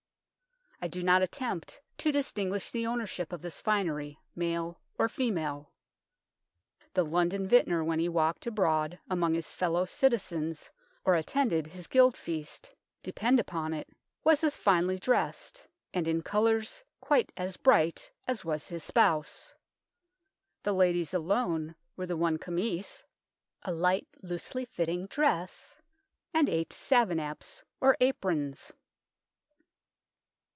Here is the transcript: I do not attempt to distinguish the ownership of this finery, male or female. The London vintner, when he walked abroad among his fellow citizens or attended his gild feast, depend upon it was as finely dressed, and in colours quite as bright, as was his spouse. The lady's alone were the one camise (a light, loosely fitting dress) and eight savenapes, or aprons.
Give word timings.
I 0.83 0.87
do 0.87 1.03
not 1.03 1.21
attempt 1.21 1.79
to 1.99 2.11
distinguish 2.11 2.71
the 2.71 2.87
ownership 2.87 3.31
of 3.31 3.43
this 3.43 3.61
finery, 3.61 4.17
male 4.35 4.81
or 4.97 5.07
female. 5.07 5.73
The 6.95 7.05
London 7.05 7.47
vintner, 7.47 7.83
when 7.83 7.99
he 7.99 8.09
walked 8.09 8.47
abroad 8.47 8.97
among 9.07 9.35
his 9.35 9.53
fellow 9.53 9.85
citizens 9.85 10.71
or 11.05 11.13
attended 11.13 11.67
his 11.67 11.85
gild 11.85 12.17
feast, 12.17 12.73
depend 13.03 13.39
upon 13.39 13.75
it 13.75 13.95
was 14.23 14.43
as 14.43 14.57
finely 14.57 14.97
dressed, 14.97 15.67
and 15.93 16.07
in 16.07 16.23
colours 16.23 16.83
quite 16.99 17.31
as 17.37 17.57
bright, 17.57 18.09
as 18.27 18.43
was 18.43 18.69
his 18.69 18.83
spouse. 18.83 19.53
The 20.63 20.73
lady's 20.73 21.13
alone 21.13 21.75
were 21.95 22.07
the 22.07 22.17
one 22.17 22.37
camise 22.39 23.03
(a 23.61 23.71
light, 23.71 24.07
loosely 24.23 24.65
fitting 24.65 25.05
dress) 25.05 25.75
and 26.33 26.49
eight 26.49 26.71
savenapes, 26.73 27.61
or 27.79 27.95
aprons. 28.01 28.71